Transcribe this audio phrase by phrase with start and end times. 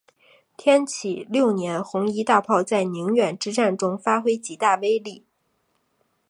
[0.57, 5.27] 天启六年红夷大炮在宁远之战中发挥极大威力。